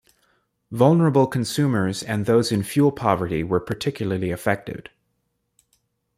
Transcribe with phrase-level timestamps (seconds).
[0.71, 4.89] Vulnerable consumers and those in fuel poverty were particularly affected.